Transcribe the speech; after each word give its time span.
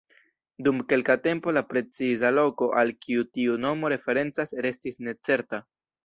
Dum 0.67 0.77
kelka 0.91 1.15
tempo 1.25 1.51
la 1.57 1.61
preciza 1.73 2.31
loko 2.37 2.69
al 2.83 2.93
kiu 3.07 3.25
tiu 3.39 3.59
nomo 3.67 3.91
referencas 3.95 4.55
restis 4.67 4.99
necerta. 5.09 5.61